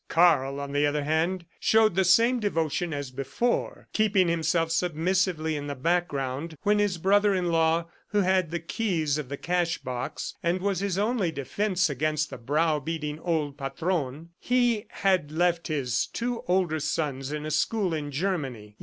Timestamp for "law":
7.51-7.85